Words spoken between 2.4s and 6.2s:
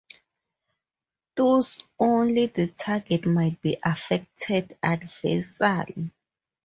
the target might be affected adversely.